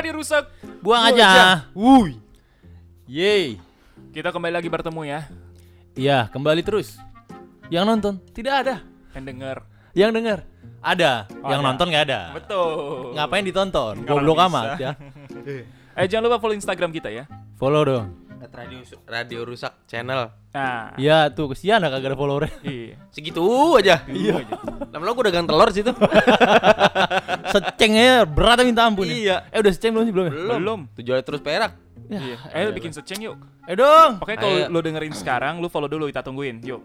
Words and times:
radio 0.00 0.16
rusak. 0.16 0.48
Buang 0.80 1.12
Buang 1.12 1.12
aja. 1.12 1.68
Wuih. 1.76 2.16
Yeay. 3.04 3.60
Kita 4.16 4.32
kembali 4.32 4.56
lagi 4.56 4.72
bertemu 4.72 5.00
ya. 5.04 5.20
Iya, 5.92 6.18
kembali 6.32 6.64
terus. 6.64 6.96
Yang 7.68 7.84
nonton 7.84 8.14
tidak 8.32 8.54
ada. 8.64 8.76
Yang 9.12 9.24
denger. 9.28 9.56
Yang 9.92 10.10
dengar 10.16 10.38
ada. 10.80 11.28
Oh, 11.44 11.48
yang 11.52 11.60
ada. 11.60 11.68
nonton 11.68 11.86
nggak 11.92 12.04
ada. 12.08 12.20
Betul. 12.32 13.12
Ngapain 13.12 13.44
ditonton? 13.44 13.94
Goblok 14.08 14.40
amat 14.48 14.80
ya. 14.80 14.92
Eh 16.00 16.06
jangan 16.06 16.30
lupa 16.30 16.38
follow 16.40 16.56
Instagram 16.56 16.94
kita 16.96 17.12
ya. 17.12 17.28
Follow 17.60 17.82
dong. 17.84 18.29
At 18.40 18.56
radio 18.56 18.80
radio 19.04 19.44
rusak 19.44 19.84
channel. 19.84 20.32
Nah. 20.56 20.96
Iya 20.96 21.28
tuh 21.28 21.52
kesian 21.52 21.84
lah 21.84 21.92
kagak 21.92 22.12
ada 22.12 22.16
followernya. 22.16 22.48
Iya. 22.64 22.96
Segitu 23.12 23.44
aja. 23.76 24.00
Iya. 24.08 24.40
aja. 24.40 24.54
Lama-lama 24.88 25.12
gue 25.20 25.24
dagang 25.28 25.44
telur 25.44 25.68
situ. 25.68 25.92
Secengnya 27.52 28.24
berat 28.24 28.64
minta 28.64 28.88
ampun. 28.88 29.04
ya. 29.04 29.12
Iya. 29.12 29.36
Eh 29.52 29.58
udah 29.60 29.72
seceng 29.76 29.92
belum 29.92 30.04
sih 30.08 30.14
belum? 30.16 30.24
ya? 30.24 30.32
Belum. 30.56 30.80
Tujuan 30.96 31.20
terus 31.20 31.44
perak. 31.44 31.76
Iya. 32.08 32.36
Eh 32.56 32.72
bikin 32.72 32.96
seceng 32.96 33.20
yuk. 33.20 33.36
Eh 33.68 33.76
dong. 33.76 34.24
Oke 34.24 34.40
kalau 34.40 34.72
lo 34.72 34.78
dengerin 34.80 35.12
sekarang, 35.12 35.60
lu 35.60 35.68
follow 35.68 35.92
dulu 35.92 36.08
kita 36.08 36.24
tungguin. 36.24 36.64
Yuk. 36.64 36.80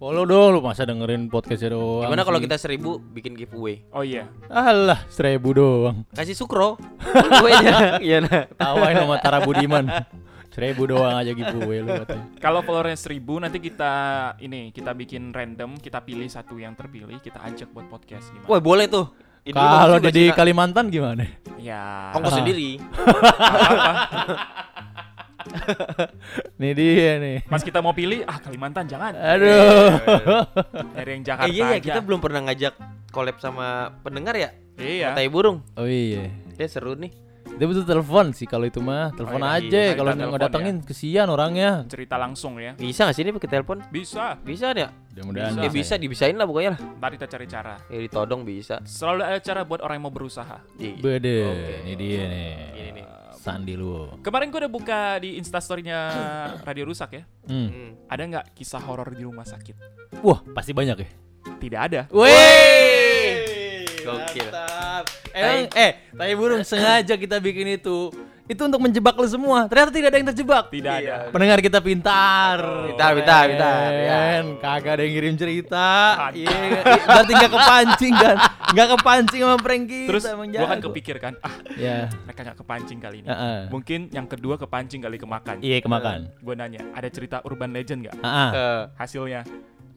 Follow 0.00 0.24
dong 0.24 0.56
lu 0.56 0.60
masa 0.64 0.88
dengerin 0.88 1.28
podcastnya 1.28 1.76
doang. 1.76 2.08
Gimana 2.08 2.24
kalau 2.24 2.40
kita 2.40 2.56
seribu 2.56 2.96
bikin 3.12 3.36
giveaway? 3.36 3.84
Oh 3.92 4.04
iya. 4.04 4.28
Alah, 4.48 5.04
seribu 5.12 5.52
doang. 5.56 6.04
Kasih 6.16 6.32
sukro. 6.36 6.80
Giveaway-nya. 7.00 8.00
Iya 8.00 8.18
nah. 8.24 8.44
Tawain 8.56 8.96
sama 8.96 9.16
Tara 9.20 9.44
Budiman. 9.44 9.84
Seribu 10.56 10.88
doang 10.88 11.20
aja 11.20 11.36
giveaway 11.36 11.84
lu. 11.84 11.92
Kalau 12.40 12.64
followernya 12.64 12.96
1000 12.96 13.44
nanti 13.44 13.60
kita 13.60 13.92
ini 14.40 14.72
kita 14.72 14.96
bikin 14.96 15.28
random, 15.28 15.76
kita 15.76 16.00
pilih 16.00 16.24
satu 16.32 16.56
yang 16.56 16.72
terpilih, 16.72 17.20
kita 17.20 17.44
ajak 17.44 17.68
buat 17.76 17.84
podcast 17.92 18.32
gimana? 18.32 18.48
Wah 18.48 18.60
boleh 18.64 18.88
tuh. 18.88 19.12
Kalau 19.52 20.00
jadi 20.00 20.32
Cina. 20.32 20.36
Kalimantan 20.40 20.88
gimana? 20.88 21.28
Ya. 21.60 22.08
ongkos 22.16 22.32
Ah. 22.32 22.38
sendiri. 22.40 22.80
Nih 26.56 26.72
dia 26.72 27.20
nih. 27.20 27.38
Pas 27.46 27.60
kita 27.60 27.84
mau 27.84 27.92
pilih, 27.92 28.24
ah 28.24 28.40
Kalimantan 28.40 28.88
jangan. 28.88 29.12
Aduh. 29.12 29.92
Dari 30.96 31.10
yang 31.20 31.22
Eh 31.22 31.26
Jakarta 31.28 31.52
iya 31.52 31.66
ya 31.76 31.84
kita 31.84 32.00
belum 32.00 32.18
pernah 32.24 32.48
ngajak 32.48 32.74
collab 33.12 33.36
sama 33.44 33.92
pendengar 34.00 34.32
ya. 34.40 34.56
Iya. 34.80 35.12
Tai 35.12 35.28
burung. 35.28 35.60
Oh 35.76 35.84
iya. 35.84 36.32
Dia 36.56 36.66
seru 36.66 36.96
nih. 36.96 37.25
Dia 37.56 37.64
butuh 37.64 37.88
telepon 37.88 38.36
sih 38.36 38.44
kalau 38.44 38.68
itu 38.68 38.84
mah. 38.84 39.16
Telepon 39.16 39.40
iya, 39.40 39.56
aja 39.56 39.80
iya. 39.80 39.92
kalau 39.96 40.10
nggak 40.12 40.42
datengin 40.44 40.76
kesian 40.84 41.26
orangnya. 41.32 41.88
Cerita 41.88 42.20
langsung 42.20 42.60
ya. 42.60 42.76
Bisa 42.76 43.08
gak 43.08 43.16
sih 43.16 43.24
ini 43.24 43.32
pakai 43.32 43.48
telepon? 43.48 43.80
Bisa. 43.88 44.36
Bisa 44.44 44.76
ya? 44.76 44.92
Mudah-mudahan 44.92 45.64
Ya 45.64 45.72
bisa 45.72 45.96
dibisain 45.96 46.36
lah 46.36 46.44
pokoknya 46.44 46.76
lah. 46.76 46.80
Ntar 47.00 47.10
kita 47.16 47.26
cari 47.32 47.46
cara. 47.48 47.74
Ya 47.88 47.98
ditodong 48.04 48.44
bisa. 48.44 48.84
Selalu 48.84 49.24
ada 49.24 49.40
cara 49.40 49.64
buat 49.64 49.80
orang 49.80 49.96
yang 49.96 50.04
mau 50.04 50.12
berusaha. 50.12 50.60
Iya. 50.76 51.00
Bede, 51.00 51.36
Oke. 51.48 51.72
ini 51.88 51.92
dia 51.96 52.22
nih. 52.28 52.52
Ini 52.76 52.90
nih. 52.92 53.04
Sandi 53.40 53.72
lu. 53.72 54.20
Kemarin 54.20 54.52
gue 54.52 54.60
udah 54.60 54.72
buka 54.72 55.00
di 55.22 55.40
instastorynya 55.40 55.98
Radio 56.60 56.84
Rusak 56.92 57.10
ya. 57.16 57.22
Hmm. 57.48 57.68
Hmm. 57.72 57.90
Ada 58.12 58.22
nggak 58.28 58.46
kisah 58.52 58.84
horor 58.84 59.08
di 59.16 59.24
rumah 59.24 59.48
sakit? 59.48 59.76
Wah, 60.20 60.44
pasti 60.52 60.76
banyak 60.76 60.96
ya. 61.00 61.08
Tidak 61.56 61.80
ada. 61.80 62.00
Wih. 62.12 63.45
Gokil. 64.06 64.48
Emang, 65.34 65.68
eh, 65.74 65.92
tai 66.08 66.32
burung 66.32 66.62
sengaja 66.62 67.14
kita 67.14 67.36
bikin 67.36 67.76
itu. 67.76 68.08
Itu 68.46 68.62
untuk 68.62 68.78
menjebak 68.78 69.18
lu 69.18 69.26
semua. 69.26 69.66
Ternyata 69.66 69.90
tidak 69.90 70.08
ada 70.14 70.18
yang 70.22 70.28
terjebak. 70.30 70.64
Tidak 70.70 70.94
ada. 71.02 71.16
Pendengar 71.34 71.58
kita 71.58 71.82
pintar. 71.82 72.62
Pintar, 72.86 73.10
pintar, 73.18 73.44
pintar, 73.50 73.90
ya. 73.90 74.22
Kagak 74.62 74.92
ada 74.94 75.02
yang 75.02 75.14
ngirim 75.18 75.34
cerita. 75.34 75.86
Iya, 76.30 76.54
berarti 77.10 77.32
nggak 77.34 77.52
kepancing 77.52 78.14
kan? 78.14 78.36
Nggak 78.70 78.88
kepancing 78.94 79.40
sama 79.42 79.56
prank 79.58 79.84
kita. 79.90 80.08
Terus 80.14 80.24
gue 80.30 80.66
kan 80.70 80.78
kepikir 80.78 81.16
kan, 81.18 81.34
ah 81.42 81.54
Ya. 81.74 82.06
mereka 82.22 82.46
nggak 82.46 82.58
kepancing 82.62 82.98
kali 83.02 83.26
ini. 83.26 83.28
Heeh. 83.28 83.58
Mungkin 83.66 84.00
yang 84.14 84.30
kedua 84.30 84.54
kepancing 84.62 85.02
kali 85.02 85.18
kemakan. 85.18 85.58
Iya, 85.58 85.82
kemakan. 85.82 86.30
Gue 86.38 86.54
nanya, 86.54 86.86
ada 86.94 87.10
cerita 87.10 87.42
urban 87.42 87.74
legend 87.74 88.06
nggak? 88.06 88.16
Heeh. 88.22 88.50
Eh, 88.54 88.82
Hasilnya 88.94 89.42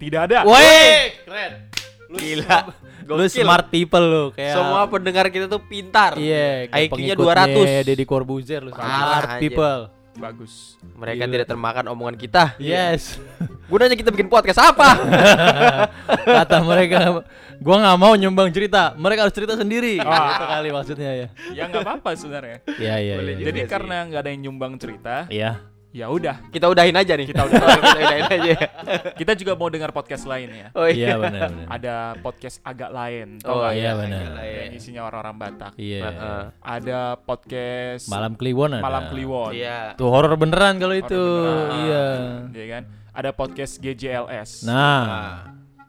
tidak 0.01 0.25
ada. 0.25 0.41
Woi, 0.41 1.21
keren. 1.21 1.69
Gila. 2.09 2.57
Lu 3.05 3.25
Gokil. 3.25 3.41
smart 3.41 3.69
people 3.69 4.01
lu 4.01 4.23
kayak 4.33 4.53
Semua 4.53 4.85
pendengar 4.85 5.25
kita 5.29 5.45
tuh 5.45 5.61
pintar. 5.61 6.13
Iya, 6.17 6.69
kayak 6.69 6.89
IQ-nya 6.93 7.15
pengikutnya 7.17 7.81
200. 7.81 7.87
Deddy 7.89 8.05
Corbuzier 8.05 8.61
lu 8.65 8.71
smart 8.73 9.37
people. 9.37 9.81
Bagus. 10.19 10.75
Mereka 10.99 11.23
Gila. 11.23 11.33
tidak 11.37 11.47
termakan 11.47 11.85
omongan 11.89 12.15
kita. 12.19 12.43
Yes. 12.59 13.15
Gunanya 13.71 13.95
kita 13.95 14.11
bikin 14.11 14.27
podcast 14.27 14.59
apa? 14.59 14.99
Kata 16.43 16.59
mereka, 16.59 17.23
gua 17.61 17.75
nggak 17.79 17.97
mau 17.97 18.13
nyumbang 18.19 18.51
cerita. 18.51 18.91
Mereka 18.99 19.29
harus 19.29 19.35
cerita 19.37 19.55
sendiri. 19.55 19.95
Wah. 20.03 20.35
Gitu 20.35 20.43
kali 20.43 20.69
maksudnya 20.75 21.11
ya. 21.15 21.27
Ya 21.55 21.63
nggak 21.71 21.87
apa-apa 21.87 22.09
sebenarnya. 22.19 22.57
Iya, 22.67 22.95
iya, 22.99 23.13
juga. 23.15 23.47
Jadi 23.47 23.59
sih. 23.63 23.69
karena 23.69 23.95
nggak 24.11 24.19
ada 24.19 24.29
yang 24.29 24.41
nyumbang 24.43 24.73
cerita, 24.75 25.15
Iya. 25.31 25.61
Ya 25.89 26.05
udah. 26.05 26.37
kita 26.49 26.65
udahin 26.65 26.93
aja 26.93 27.13
nih. 27.13 27.27
Kita 27.27 27.43
udah. 27.43 27.59
kita 27.79 27.99
udahin 27.99 28.25
aja. 28.29 28.53
Kita 29.13 29.31
juga 29.33 29.53
mau 29.53 29.67
dengar 29.67 29.89
podcast 29.89 30.23
lain 30.23 30.49
ya. 30.49 30.67
Oh 30.71 30.85
Iya, 30.85 31.17
benar 31.17 31.49
benar. 31.49 31.67
Ada 31.67 31.95
podcast 32.19 32.61
agak 32.61 32.89
lain. 32.89 33.41
Oh 33.43 33.65
iya, 33.67 33.97
benar. 33.97 34.37
ya. 34.39 34.69
Yang 34.69 34.71
isinya 34.77 35.01
orang-orang 35.05 35.35
Batak. 35.35 35.73
Iya. 35.75 36.01
Heeh. 36.05 36.43
Ada 36.59 36.99
podcast 37.17 38.05
Malam 38.05 38.33
Kliwon 38.33 38.71
ada. 38.77 38.83
Malam 38.83 39.03
Kliwon. 39.09 39.51
Iya. 39.53 39.97
Tuh 39.97 40.07
horor 40.07 40.33
beneran 40.35 40.77
kalau 40.77 40.95
itu. 40.95 41.17
beneran. 41.17 41.69
Iya. 41.75 42.05
Iya 42.53 42.65
kan? 42.69 42.83
Ada 43.09 43.29
podcast 43.33 43.73
GJLS. 43.77 44.63
Nah, 44.63 45.01
Nah, 45.03 45.35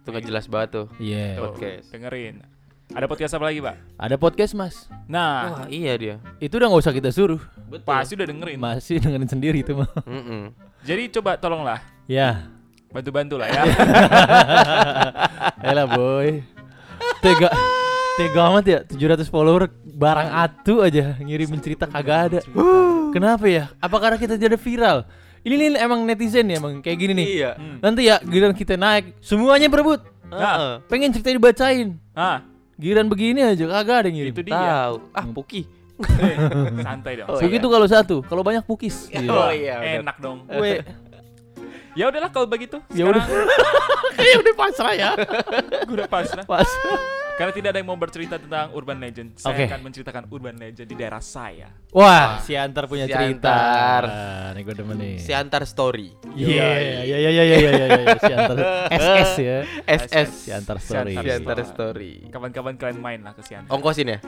itu 0.00 0.08
nggak 0.08 0.26
jelas 0.26 0.44
banget 0.48 0.68
tuh. 0.74 0.86
iya. 0.98 1.36
Tuh, 1.36 1.52
podcast. 1.52 1.86
Dengerin. 1.92 2.36
Ada 2.90 3.06
podcast 3.06 3.32
apa 3.38 3.44
lagi, 3.46 3.62
Pak? 3.62 3.74
Ada 3.96 4.16
podcast, 4.18 4.52
Mas. 4.52 4.74
Nah, 5.06 5.62
Wah, 5.62 5.66
iya 5.70 5.94
dia. 5.94 6.14
Itu 6.42 6.58
udah 6.58 6.66
nggak 6.66 6.82
usah 6.82 6.94
kita 6.94 7.10
suruh. 7.14 7.38
Betul. 7.70 7.86
pasti 7.86 8.12
udah 8.18 8.26
dengerin. 8.26 8.58
Masih 8.58 8.98
dengerin 8.98 9.30
sendiri 9.30 9.58
itu 9.62 9.78
mah. 9.78 9.86
Jadi 10.82 11.06
coba 11.14 11.38
tolonglah 11.38 11.78
Ya. 12.10 12.50
bantu-bantu 12.90 13.38
lah 13.38 13.46
ya. 13.46 13.62
Elah 15.70 15.86
boy. 15.86 16.42
Tega 17.22 17.46
Tega 18.18 18.40
amat 18.50 18.64
ya 18.66 18.78
700 18.82 19.30
follower 19.30 19.70
barang 19.86 20.28
atu 20.34 20.82
aja 20.82 21.14
ngirimin 21.22 21.62
cerita 21.62 21.86
kagak 21.86 22.18
ada. 22.26 22.40
Kenapa 23.14 23.46
ya? 23.46 23.70
Apa 23.78 24.02
karena 24.02 24.18
kita 24.18 24.34
jadi 24.34 24.58
viral? 24.58 25.06
Ini 25.46 25.54
nih 25.54 25.68
emang 25.78 26.02
netizen 26.02 26.50
ya 26.50 26.58
emang 26.58 26.82
kayak 26.82 26.98
gini 26.98 27.12
nih. 27.14 27.26
Iya. 27.38 27.50
Hmm. 27.54 27.78
Nanti 27.78 28.10
ya 28.10 28.18
giliran 28.18 28.50
kita 28.52 28.74
naik 28.74 29.14
semuanya 29.22 29.70
berebut. 29.70 30.02
Heeh. 30.26 30.82
Pengen 30.90 31.14
cerita 31.14 31.30
dibacain. 31.30 31.94
Ah, 32.12 32.42
Giliran 32.80 33.06
begini 33.06 33.44
aja 33.44 33.64
kagak 33.68 33.96
ada 34.00 34.06
yang 34.08 34.16
ngirim. 34.16 34.32
itu 34.32 34.42
dia. 34.42 34.56
Tahu. 34.56 34.94
Ah, 35.12 35.24
Puki. 35.28 35.62
Eh, 36.00 36.36
Santai 36.80 37.12
dong. 37.20 37.28
Oh, 37.28 37.36
Begitu 37.36 37.66
kalau 37.68 37.84
satu, 37.84 38.16
kalau 38.24 38.40
banyak 38.40 38.64
pukis. 38.64 39.12
Iya. 39.12 39.28
Oh 39.30 39.52
iya. 39.52 39.76
benar. 39.78 40.00
Enak 40.00 40.16
dong. 40.16 40.38
Gue 40.48 40.80
Ya 41.92 42.08
udahlah 42.08 42.30
kalau 42.30 42.46
begitu. 42.48 42.80
Ya 42.90 43.04
udah. 43.04 43.20
Sekarang 43.20 44.14
kayak 44.16 44.36
udah 44.42 44.54
pasrah 44.56 44.92
ya. 44.94 45.10
gue 45.84 45.94
udah 45.94 46.08
pasrah. 46.08 46.44
Pas. 46.48 46.68
Karena 47.36 47.52
tidak 47.56 47.68
ada 47.72 47.78
yang 47.80 47.88
mau 47.88 47.96
bercerita 47.96 48.36
tentang 48.36 48.70
urban 48.76 49.00
legend. 49.00 49.36
Saya 49.40 49.56
Oke. 49.56 49.64
akan 49.68 49.80
menceritakan 49.80 50.22
urban 50.28 50.56
legend 50.60 50.86
di 50.86 50.96
daerah 50.96 51.22
saya. 51.24 51.72
Wah, 51.90 52.38
si 52.44 52.52
Antar 52.52 52.84
punya 52.84 53.08
Si 53.08 53.12
cerita. 53.12 53.48
Antar. 53.48 54.02
Nah, 54.06 54.48
nih 54.54 54.62
gue 54.62 54.74
demen 54.76 54.96
nih. 55.00 55.16
Si 55.16 55.32
Antar 55.32 55.62
Story. 55.64 56.12
Iya, 56.36 56.46
iya, 56.46 57.00
iya, 57.04 57.16
iya, 57.16 57.30
iya, 57.30 57.44
iya, 57.44 57.70
iya, 57.72 57.86
iya, 57.96 58.16
si 58.20 58.32
Antar 58.32 58.56
SS 58.92 59.32
ya. 59.40 59.58
SS. 59.88 60.28
Si 60.46 60.50
Antar 60.52 60.76
Story. 60.78 61.14
Si 61.16 61.28
Antar 61.32 61.58
Story. 61.64 62.12
Kapan-kapan 62.28 62.74
kalian 62.76 62.98
main 63.00 63.20
lah 63.24 63.32
ke 63.32 63.40
Siantar. 63.40 63.72
Ongkosin 63.72 64.12
ya? 64.12 64.18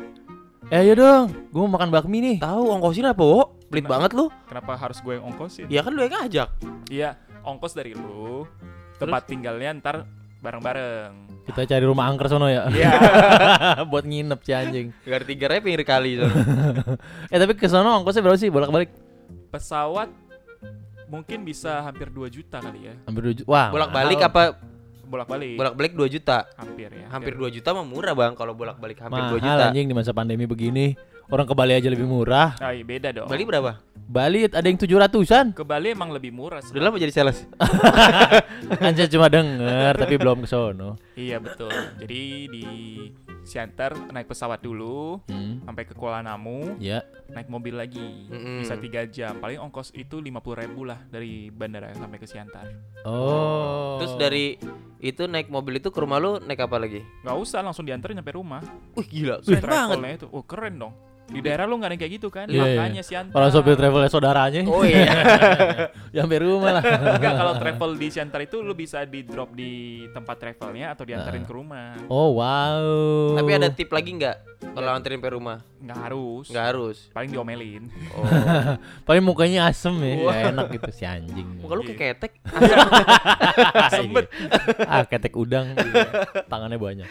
Eh, 0.73 0.81
ayo 0.81 0.97
dong. 0.97 1.25
Gue 1.53 1.61
mau 1.69 1.77
makan 1.77 1.93
bakmi 1.93 2.19
nih. 2.25 2.37
Tahu 2.41 2.65
ongkosin 2.81 3.05
apa, 3.05 3.21
Wo? 3.21 3.61
Pelit 3.69 3.85
banget 3.85 4.17
lu. 4.17 4.33
Kenapa 4.49 4.73
harus 4.81 5.05
gue 5.05 5.21
yang 5.21 5.25
ongkosin? 5.29 5.69
Ya 5.69 5.85
kan 5.85 5.93
lu 5.93 6.01
yang 6.01 6.17
ngajak. 6.17 6.49
Iya, 6.89 7.21
ongkos 7.45 7.77
dari 7.77 7.93
lu. 7.93 8.49
Tempat 8.97 9.29
tinggalnya 9.29 9.77
ntar 9.83 9.97
bareng-bareng. 10.43 11.11
Kita 11.47 11.63
cari 11.65 11.85
rumah 11.87 12.11
angker 12.11 12.27
sono 12.27 12.51
ya. 12.51 12.67
Iya. 12.67 12.91
Buat 13.91 14.05
nginep 14.05 14.41
si 14.43 14.51
anjing. 14.51 14.87
Gar 15.07 15.23
tiga 15.23 15.47
rep 15.47 15.63
pinggir 15.63 15.87
kali 15.87 16.19
so. 16.19 16.27
Eh, 17.33 17.39
tapi 17.39 17.55
ke 17.55 17.71
sono 17.71 18.03
ongkosnya 18.03 18.23
berapa 18.27 18.39
sih 18.39 18.51
bolak-balik? 18.51 18.91
Pesawat 19.55 20.11
mungkin 21.07 21.47
bisa 21.47 21.85
hampir 21.87 22.11
2 22.11 22.27
juta 22.27 22.59
kali 22.59 22.91
ya. 22.91 22.95
Hampir 23.07 23.23
2 23.31 23.39
juta. 23.43 23.49
Wah. 23.49 23.71
Bolak-balik 23.71 24.19
apa? 24.19 24.43
Bolak-balik. 25.07 25.57
Bolak-balik 25.61 25.93
2 25.95 26.15
juta. 26.19 26.39
hampir 26.59 26.91
ya. 26.91 27.07
Hampir 27.13 27.39
2 27.39 27.55
juta 27.55 27.69
mah 27.77 27.85
murah, 27.87 28.15
Bang, 28.17 28.33
kalau 28.35 28.57
bolak-balik 28.57 28.99
hampir 28.99 29.21
2 29.21 29.39
Mahal 29.39 29.39
juta. 29.39 29.65
anjing 29.71 29.87
di 29.87 29.95
masa 29.95 30.11
pandemi 30.11 30.49
begini. 30.49 30.97
Orang 31.29 31.47
ke 31.47 31.55
Bali 31.55 31.73
aja 31.73 31.87
lebih 31.87 32.05
murah. 32.05 32.59
Ah, 32.59 32.73
iya, 32.73 32.83
beda 32.83 33.09
dong. 33.11 33.29
Bali 33.29 33.43
berapa? 33.43 33.79
Bali 34.03 34.45
ada 34.45 34.61
yang 34.63 34.77
700-an. 34.77 35.57
Ke 35.57 35.65
Bali 35.65 35.91
emang 35.91 36.13
lebih 36.13 36.29
murah. 36.29 36.61
Udah 36.61 36.69
sebenarnya. 36.69 36.91
lama 36.91 37.01
jadi 37.01 37.13
sales. 37.15 37.39
kan 38.83 38.93
saya 38.93 39.09
cuma 39.09 39.27
denger 39.27 39.93
tapi 39.97 40.15
belum 40.17 40.45
ke 40.45 40.49
sono. 40.49 41.01
Iya 41.15 41.41
betul. 41.41 41.73
Jadi 41.99 42.23
di 42.49 42.65
Siantar 43.43 43.97
naik 44.13 44.29
pesawat 44.29 44.61
dulu 44.61 45.19
Hmm. 45.27 45.65
sampai 45.65 45.83
ke 45.83 45.95
Kuala 45.95 46.21
Namu, 46.21 46.77
Ya. 46.79 47.03
naik 47.29 47.49
mobil 47.49 47.75
lagi. 47.75 48.29
Mm-mm. 48.29 48.63
Bisa 48.63 48.77
tiga 48.77 49.03
jam. 49.05 49.41
Paling 49.41 49.59
ongkos 49.59 49.91
itu 49.93 50.21
50.000 50.21 50.31
ribu 50.55 50.85
lah 50.85 51.01
dari 51.05 51.49
bandara 51.49 51.91
sampai 51.93 52.19
ke 52.19 52.27
Siantar. 52.27 52.69
Oh. 53.03 53.99
Terus 53.99 54.15
dari 54.15 54.47
itu 55.01 55.25
naik 55.25 55.49
mobil 55.49 55.81
itu 55.81 55.89
ke 55.89 55.99
rumah 55.99 56.21
lu 56.21 56.39
naik 56.39 56.61
apa 56.61 56.77
lagi? 56.77 57.03
Nggak 57.25 57.37
usah 57.37 57.61
langsung 57.61 57.83
diantar 57.83 58.13
nyampe 58.13 58.31
rumah. 58.31 58.63
Wih 58.95 59.07
gila, 59.07 59.41
keren 59.41 59.65
banget. 59.65 60.23
Itu, 60.23 60.27
oh 60.31 60.45
keren 60.45 60.77
dong. 60.77 60.95
Di 61.33 61.41
daerah 61.41 61.65
lu 61.65 61.81
nggak 61.81 61.89
ada 61.89 61.95
yang 61.97 62.03
kayak 62.05 62.15
gitu 62.21 62.29
kan? 62.29 62.47
Iya, 62.47 62.61
iya. 62.61 62.79
Makanya 62.79 63.03
Siantar. 63.03 63.35
Kalau 63.35 63.49
sopir 63.49 63.75
travelnya 63.75 64.11
saudaranya. 64.13 64.61
Oh 64.69 64.85
iya. 64.85 65.09
ya 66.15 66.21
sampai 66.29 66.39
rumah 66.45 66.71
lah. 66.77 66.83
Enggak, 67.17 67.33
kalau 67.41 67.53
travel 67.57 67.91
di 67.97 68.09
Siantar 68.13 68.41
itu 68.45 68.61
lu 68.61 68.77
bisa 68.77 69.09
di 69.09 69.25
drop 69.25 69.57
di 69.57 70.05
tempat 70.13 70.37
travelnya 70.37 70.93
atau 70.93 71.09
diantarin 71.09 71.45
ke 71.49 71.53
rumah. 71.53 71.97
Oh 72.13 72.37
wow. 72.37 73.33
Tapi 73.41 73.51
ada 73.57 73.73
tip 73.73 73.89
lagi 73.89 74.13
nggak 74.13 74.53
kalau 74.73 74.91
anterin 74.95 75.19
ke 75.19 75.31
rumah? 75.33 75.59
Nggak 75.83 75.99
harus. 75.99 76.47
Nggak 76.49 76.67
harus. 76.71 76.97
Paling 77.11 77.31
diomelin. 77.35 77.83
Oh. 78.15 78.23
paling 79.09 79.25
mukanya 79.25 79.67
asem 79.67 79.93
ya. 79.99 80.15
Ya, 80.23 80.35
enak 80.55 80.67
gitu 80.71 80.91
si 80.95 81.03
anjing. 81.03 81.49
Muka 81.59 81.75
lu 81.75 81.83
kayak 81.83 81.99
ketek. 81.99 82.33
Sembet. 83.93 84.27
ah, 84.87 85.03
ketek 85.05 85.35
udang. 85.35 85.75
Tangannya 86.47 86.79
banyak. 86.79 87.09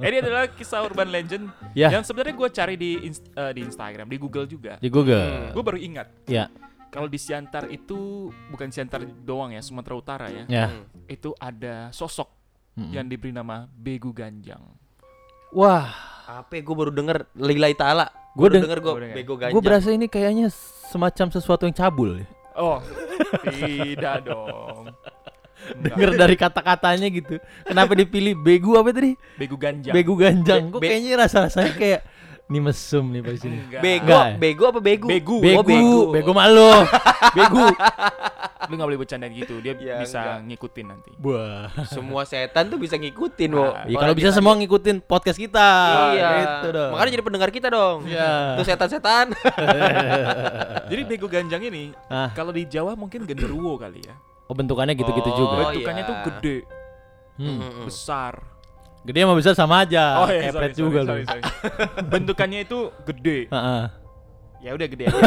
Ini 0.00 0.16
adalah 0.24 0.48
kisah 0.48 0.80
urban 0.86 1.12
legend 1.12 1.52
Ya. 1.76 1.92
yang 1.92 2.02
sebenarnya 2.02 2.34
gue 2.36 2.48
cari 2.50 2.74
di 2.74 2.90
ins- 3.02 3.24
eh, 3.26 3.52
di 3.52 3.60
Instagram, 3.62 4.06
di 4.06 4.16
Google 4.16 4.44
juga. 4.44 4.76
Di 4.76 4.86
Google. 4.86 5.50
Gue 5.50 5.62
baru 5.62 5.76
ingat 5.76 6.08
Ya. 6.24 6.52
kalau 6.86 7.06
di 7.06 7.16
Siantar 7.16 7.66
itu 7.66 8.28
bukan 8.46 8.68
Siantar 8.68 9.00
doang 9.20 9.50
ya, 9.50 9.60
Sumatera 9.60 9.94
Utara 9.94 10.26
ya. 10.28 10.44
Ya. 10.46 10.66
Hmm. 10.68 10.84
Itu 11.06 11.32
ada 11.34 11.88
sosok 11.90 12.28
Mm-mm. 12.74 12.92
yang 12.92 13.04
diberi 13.04 13.30
nama 13.30 13.64
Begu 13.66 14.12
Ganjang. 14.12 14.60
Wah, 15.50 15.88
Apa? 16.26 16.58
Gue 16.58 16.74
baru 16.74 16.90
denger 16.90 17.30
lillahi 17.32 17.72
ta'ala. 17.72 18.10
Gua 18.32 18.46
Gue 18.46 18.58
deng- 18.58 18.64
denger 18.66 18.80
gue 18.80 18.92
bego 19.14 19.34
ganja. 19.34 19.54
gue 19.54 19.62
berasa 19.62 19.88
ini 19.88 20.06
kayaknya 20.06 20.50
semacam 20.86 21.26
sesuatu 21.30 21.64
yang 21.64 21.72
cabul. 21.72 22.18
ya. 22.18 22.26
Oh, 22.52 22.82
tidak 23.44 24.24
dong. 24.24 24.90
Denger 25.82 26.14
dari 26.14 26.34
kata-katanya 26.34 27.08
gitu. 27.08 27.36
Kenapa 27.62 27.92
dipilih 27.92 28.34
begu 28.34 28.74
apa 28.74 28.90
tadi? 28.90 29.16
Begu 29.34 29.56
Ganjang. 29.56 29.90
Begu 29.90 30.14
ganjang. 30.14 30.62
Be- 30.66 30.72
Kok 30.72 30.80
kayaknya 30.80 31.12
rasa-rasanya 31.16 31.72
kayak 31.74 32.00
ini 32.46 32.58
mesum 32.60 33.04
nih 33.10 33.20
pas 33.20 33.34
sini. 33.36 33.58
Bego, 33.76 34.06
Enggak. 34.06 34.26
bego 34.38 34.64
apa 34.66 34.78
begu? 34.78 35.06
Begu. 35.06 35.36
Begu, 35.38 35.58
Oh, 35.58 35.64
bego. 35.64 35.98
bego 36.10 36.30
malu. 36.30 36.70
begu. 37.38 37.66
Lu 38.66 38.74
gak 38.74 38.86
boleh 38.86 38.98
bercandain 38.98 39.30
gitu, 39.30 39.58
dia 39.58 39.74
Ya, 39.74 39.98
bisa 39.98 40.18
enggak. 40.18 40.38
ngikutin 40.48 40.86
nanti. 40.86 41.10
Wah. 41.16 41.70
Semua 41.86 42.22
setan 42.22 42.66
tuh 42.66 42.78
bisa 42.78 42.94
ngikutin, 42.94 43.50
Wo. 43.50 43.70
Ya 43.84 43.96
kalau 43.96 44.10
bisa 44.12 44.30
semua 44.30 44.54
ngikutin 44.54 45.00
podcast 45.00 45.36
kita. 45.36 45.68
Iya. 46.12 46.28
Gitu 46.36 46.68
dong. 46.72 46.90
Makanya 46.92 47.10
jadi 47.12 47.24
pendengar 47.24 47.50
kita 47.50 47.68
dong. 47.68 48.06
Iya. 48.06 48.58
Tuh 48.58 48.64
setan-setan. 48.64 49.26
Jadi 50.86 51.02
Begu 51.04 51.26
Ganjang 51.26 51.62
ini 51.62 51.90
Ah. 52.06 52.30
kalau 52.30 52.50
di 52.50 52.62
Jawa 52.64 52.94
mungkin 52.94 53.22
genderuwo 53.22 53.74
kali 53.76 54.02
ya. 54.02 54.14
Oh 54.46 54.54
bentukannya 54.54 54.94
gitu-gitu 54.94 55.26
Oh, 55.26 55.36
juga. 55.36 55.54
Bentukannya 55.68 56.02
iya. 56.02 56.10
tuh 56.10 56.16
gede, 56.24 56.56
Hmm. 57.36 57.84
Besar. 57.84 58.38
Gede 59.06 59.22
sama 59.22 59.34
besar 59.38 59.54
sama 59.54 59.74
aja. 59.86 60.04
Oh 60.18 60.26
iya, 60.26 60.50
sorry, 60.50 60.74
juga 60.74 61.06
sorry, 61.06 61.22
sorry, 61.22 61.42
sorry. 61.42 61.42
Bentukannya 62.12 62.66
itu 62.66 62.90
gede. 63.06 63.46
Heeh. 63.46 63.84
Ya 64.66 64.70
udah 64.74 64.86
gede 64.90 65.04
aja. 65.06 65.22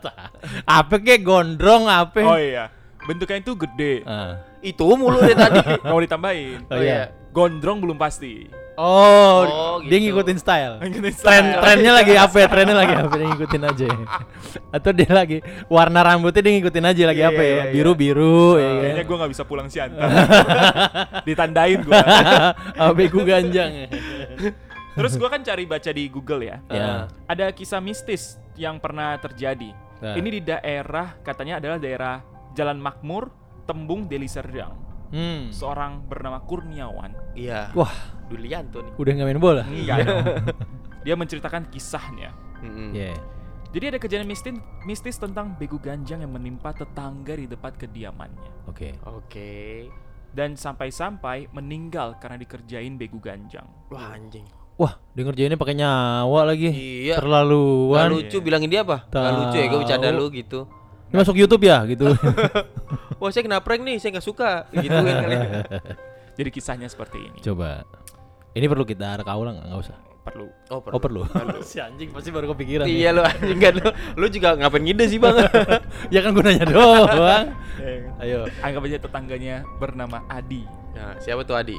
apa 0.80 0.94
kek 1.04 1.20
gondrong 1.20 1.84
apa? 1.84 2.24
Oh 2.24 2.40
iya. 2.40 2.72
Bentukannya 3.04 3.44
itu 3.44 3.52
gede. 3.60 3.94
Ah. 4.08 4.40
Itu 4.64 4.88
mulu 4.96 5.20
dari 5.20 5.36
tadi. 5.36 5.60
Mau 5.92 6.00
ditambahin. 6.00 6.64
Oh, 6.72 6.80
iya. 6.80 7.12
Gondrong 7.36 7.84
belum 7.84 8.00
pasti. 8.00 8.48
Oh, 8.74 9.38
Oh, 9.46 9.76
dia 9.80 9.96
gitu. 9.96 10.10
ngikutin 10.10 10.38
style. 10.38 10.74
Ngikutin 10.82 11.14
Tren 11.14 11.44
style. 11.46 11.62
trennya 11.62 11.92
lagi 11.94 12.12
apa 12.14 12.36
ya? 12.36 12.46
Trennya 12.50 12.76
lagi 12.76 12.94
apa? 12.94 13.14
Dia 13.14 13.26
ngikutin 13.30 13.62
aja. 13.62 13.86
Atau 14.70 14.90
dia 14.90 15.10
lagi 15.10 15.38
warna 15.66 16.00
rambutnya 16.02 16.42
dia 16.42 16.52
ngikutin 16.58 16.84
aja 16.84 17.02
lagi 17.06 17.22
Iya, 17.22 17.30
apa 17.30 17.42
iya, 17.42 17.50
ya? 17.50 17.54
iya, 17.54 17.64
Biru 17.70 17.92
biru 17.94 18.42
ya 18.54 18.66
kan. 18.66 18.82
Kayaknya 18.82 19.04
gue 19.04 19.16
gak 19.22 19.30
bisa 19.30 19.44
pulang 19.46 19.68
siantar. 19.68 20.08
Ditandain 21.26 21.80
gue. 21.80 22.00
Oh, 22.78 22.92
begu 22.92 23.20
ganjang. 23.22 23.70
Terus 24.94 25.12
gue 25.14 25.28
kan 25.28 25.40
cari 25.40 25.64
baca 25.64 25.90
di 25.90 26.04
Google 26.06 26.42
ya. 26.44 26.56
Ya. 26.66 27.06
Ada 27.26 27.50
kisah 27.50 27.78
mistis 27.78 28.36
yang 28.54 28.78
pernah 28.78 29.18
terjadi. 29.18 29.70
Nah. 29.98 30.14
Ini 30.14 30.28
di 30.28 30.40
daerah 30.42 31.14
katanya 31.22 31.58
adalah 31.58 31.78
daerah 31.78 32.14
Jalan 32.52 32.78
Makmur, 32.78 33.30
Tembung, 33.64 34.06
Deli 34.06 34.26
Serdang. 34.26 34.83
Hmm. 35.14 35.46
Seorang 35.54 36.10
bernama 36.10 36.42
Kurniawan. 36.42 37.38
Iya. 37.38 37.70
Wah, 37.72 37.94
Dulianto 38.26 38.82
nih. 38.82 38.92
udah 38.98 39.10
nggak 39.14 39.26
main 39.30 39.38
bola? 39.38 39.62
Enggak 39.62 39.96
dong. 40.02 40.26
Dia 41.06 41.14
menceritakan 41.14 41.70
kisahnya. 41.70 42.34
Mm-mm. 42.58 42.90
Iya. 42.90 43.14
Jadi 43.70 43.84
ada 43.90 43.98
kejadian 43.98 44.26
mistis, 44.26 44.54
mistis 44.82 45.14
tentang 45.14 45.54
begu 45.54 45.78
ganjang 45.78 46.22
yang 46.22 46.30
menimpa 46.30 46.74
tetangga 46.74 47.34
di 47.34 47.46
dekat 47.46 47.74
kediamannya. 47.76 48.66
Oke. 48.66 48.98
Oke. 49.06 49.86
Dan 50.30 50.58
sampai-sampai 50.58 51.50
meninggal 51.50 52.18
karena 52.18 52.34
dikerjain 52.34 52.98
begu 52.98 53.22
ganjang. 53.22 53.66
Wah 53.90 54.14
anjing. 54.14 54.42
Wah, 54.74 54.98
dia 55.14 55.22
ngerjainnya 55.22 55.54
pakai 55.54 55.78
nyawa 55.78 56.50
lagi. 56.50 56.66
Iya. 56.66 57.14
Gak 57.14 57.22
Terlaluan. 57.22 58.10
lucu 58.10 58.42
bilangin 58.42 58.66
dia 58.66 58.82
apa? 58.82 59.06
Gak 59.06 59.14
Tahu. 59.14 59.38
lucu 59.38 59.56
ya 59.58 59.66
gue 59.70 59.78
bercanda 59.78 60.08
lu 60.10 60.26
gitu. 60.30 60.66
Ini 61.14 61.22
masuk 61.22 61.38
YouTube 61.38 61.62
ya 61.62 61.86
gitu. 61.86 62.10
Wah 63.22 63.30
saya 63.30 63.46
kena 63.46 63.62
prank 63.62 63.86
nih, 63.86 64.02
saya 64.02 64.18
gak 64.18 64.26
suka. 64.26 64.66
Gitu 64.74 64.90
kan 64.90 65.14
kali. 65.22 65.36
Jadi 66.42 66.50
kisahnya 66.50 66.90
seperti 66.90 67.22
ini. 67.22 67.38
Coba. 67.38 67.86
Ini 68.50 68.66
perlu 68.66 68.82
kita 68.82 69.22
reka 69.22 69.30
ulang 69.38 69.62
nggak 69.62 69.78
usah? 69.78 69.94
Perlu. 70.26 70.50
Oh 70.74 70.82
Oh 70.90 70.98
perlu. 70.98 71.22
si 71.70 71.78
anjing 71.78 72.10
pasti 72.10 72.34
baru 72.34 72.50
kepikiran. 72.50 72.90
Iya 72.90 73.14
lu 73.14 73.22
anjing 73.22 73.62
kan 73.62 73.78
lu. 73.78 73.88
Lu 74.18 74.26
juga 74.26 74.58
ngapain 74.58 74.82
ngide 74.82 75.06
sih 75.06 75.22
bang? 75.22 75.38
ya 76.10 76.18
kan 76.18 76.34
gunanya 76.34 76.66
doang. 76.66 77.46
Ayo. 78.18 78.50
Anggap 78.58 78.82
aja 78.82 78.98
tetangganya 79.06 79.62
bernama 79.78 80.18
Adi. 80.26 80.66
Nah, 80.98 81.14
siapa 81.22 81.46
tuh 81.46 81.54
Adi? 81.54 81.78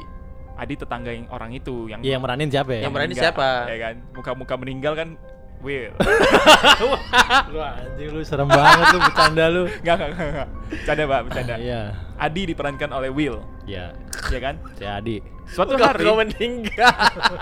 Adi 0.56 0.80
tetangga 0.80 1.12
yang 1.12 1.28
orang 1.28 1.52
itu 1.52 1.92
yang 1.92 2.00
Iya 2.00 2.16
yang 2.16 2.24
meranin 2.24 2.48
siapa 2.48 2.72
ya? 2.72 2.88
Yang 2.88 2.94
meranin 2.96 3.16
siapa? 3.20 3.48
Ya 3.68 3.78
kan, 3.84 3.96
muka-muka 4.16 4.56
meninggal 4.56 4.96
kan 4.96 5.20
Will. 5.60 5.92
Lu 7.54 7.60
anjing 7.60 8.10
lu 8.10 8.22
serem 8.22 8.46
banget 8.46 8.86
lu 8.92 9.00
bercanda 9.02 9.46
lu. 9.48 9.64
Enggak, 9.82 9.96
enggak, 10.04 10.28
enggak. 10.28 10.48
Bercanda, 10.70 11.04
Pak, 11.06 11.20
bercanda. 11.26 11.56
Iya. 11.58 11.82
Adi 12.16 12.42
diperankan 12.46 12.90
oleh 12.92 13.10
Will, 13.10 13.38
Iya. 13.66 13.92
ya 14.30 14.40
kan? 14.40 14.56
Si 14.74 14.84
Adi. 14.84 15.18
Suatu 15.46 15.74
Gak- 15.76 15.94
hari, 15.94 16.04
gak 16.04 16.18
meninggal. 16.18 16.96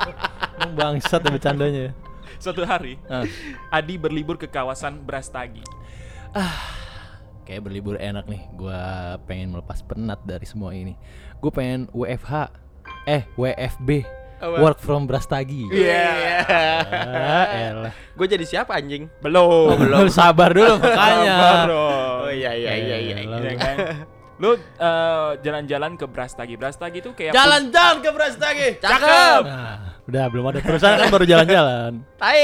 Emang 0.59 0.73
bangsat 0.75 1.19
ya 1.19 1.29
bercandanya. 1.29 1.87
suatu 2.35 2.63
hari, 2.63 2.99
Ah. 3.07 3.23
Adi 3.69 3.95
berlibur 3.95 4.35
ke 4.35 4.45
kawasan 4.45 4.99
Brastagi. 5.01 5.63
Kayak 7.43 7.61
berlibur 7.61 7.95
enak 7.95 8.25
nih. 8.25 8.43
Gua 8.53 8.79
pengen 9.23 9.51
melepas 9.51 9.79
penat 9.81 10.19
dari 10.23 10.43
semua 10.43 10.71
ini. 10.71 10.95
Gue 11.37 11.51
pengen 11.51 11.91
WFH. 11.91 12.51
Eh, 13.03 13.27
WFB. 13.35 14.03
Apa? 14.43 14.57
Work 14.59 14.79
from 14.79 15.07
Brastagi. 15.07 15.71
Iya. 15.71 16.11
Ah, 16.43 17.45
elah. 17.49 17.93
Gue 18.13 18.27
jadi 18.27 18.43
siapa 18.43 18.75
anjing? 18.75 19.07
Belum. 19.19 19.79
Lu 19.79 20.11
sabar 20.13 20.51
dulu 20.51 20.75
makanya. 20.83 21.35
Sabar. 21.39 21.67
Oh 21.71 22.27
iya 22.27 22.51
iya 22.51 22.71
iya 22.75 22.97
iya. 22.99 23.15
Elah. 23.23 23.39
Ya 23.39 23.53
kan? 23.55 23.75
Lu 24.35 24.51
eh, 24.57 25.29
jalan-jalan 25.39 25.95
ke 25.95 26.05
Brastagi. 26.05 26.53
Brastagi 26.53 26.99
itu 26.99 27.15
kayak 27.15 27.31
Jalan-jalan 27.31 27.97
ke 28.03 28.09
Brastagi. 28.11 28.67
Cakep. 28.83 29.41
Nah, 29.47 29.77
udah 30.03 30.23
belum 30.27 30.45
ada 30.45 30.59
terusan 30.59 30.99
kan 30.99 31.07
baru 31.07 31.23
jalan-jalan. 31.23 31.91
Tai. 32.21 32.43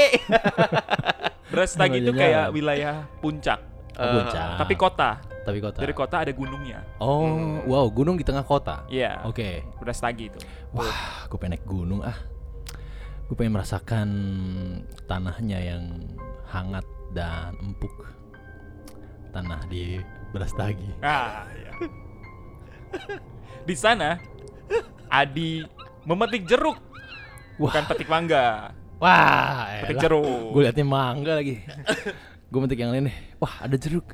Brastagi 1.46 1.98
itu 2.00 2.12
kayak 2.12 2.48
wilayah 2.50 3.04
puncak, 3.18 3.58
Oh, 3.92 4.00
Eh, 4.00 4.12
puncak. 4.16 4.48
tapi 4.56 4.74
kota. 4.74 5.10
Tapi 5.40 5.58
kota. 5.58 5.78
Dari 5.82 5.90
kota 5.90 6.16
ada 6.20 6.30
gunungnya. 6.30 6.84
Oh, 6.96 7.26
wow, 7.66 7.88
gunung 7.88 8.14
di 8.14 8.22
tengah 8.22 8.40
kota. 8.40 8.86
Iya. 8.86 9.24
Oke. 9.26 9.66
Brastagi 9.76 10.30
itu. 10.30 10.38
Wah, 10.70 11.26
gue 11.26 11.38
pengen 11.38 11.58
naik 11.58 11.66
gunung 11.66 12.00
ah. 12.06 12.14
Gue 13.26 13.34
pengen 13.34 13.58
merasakan 13.58 14.08
tanahnya 15.10 15.58
yang 15.58 15.82
hangat 16.46 16.86
dan 17.10 17.54
empuk. 17.58 17.94
Tanah 19.34 19.66
di 19.66 19.98
Brastagi. 20.30 20.90
Ah, 21.02 21.46
iya. 21.54 21.72
Di 23.68 23.74
sana 23.78 24.18
Adi 25.10 25.62
memetik 26.06 26.46
jeruk, 26.46 26.78
bukan 27.58 27.82
petik 27.86 28.06
mangga. 28.10 28.74
Wah, 29.02 29.80
Petik 29.86 30.06
jeruk. 30.06 30.54
Gue 30.54 30.62
liatnya 30.66 30.86
mangga 30.86 31.38
lagi. 31.38 31.62
gue 32.50 32.60
metik 32.62 32.78
yang 32.78 32.90
lain 32.94 33.10
deh. 33.10 33.16
Wah, 33.42 33.64
ada 33.66 33.74
jeruk. 33.74 34.12